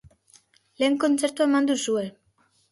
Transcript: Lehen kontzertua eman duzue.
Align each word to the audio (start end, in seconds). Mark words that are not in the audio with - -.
Lehen 0.85 0.97
kontzertua 1.05 1.49
eman 1.51 1.71
duzue. 1.73 2.05